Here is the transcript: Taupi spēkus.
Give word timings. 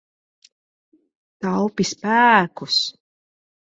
Taupi 1.45 1.89
spēkus. 1.93 2.85